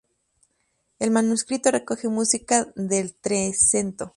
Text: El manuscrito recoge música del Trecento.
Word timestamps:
El 0.97 1.11
manuscrito 1.11 1.69
recoge 1.69 2.07
música 2.07 2.67
del 2.75 3.13
Trecento. 3.13 4.09